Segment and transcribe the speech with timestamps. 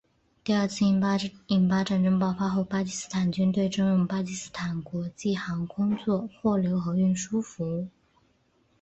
[0.43, 0.99] 第二次印
[1.67, 7.87] 巴战争爆发后巴基斯坦军队征用巴基斯坦国际航空做货流和运输服务。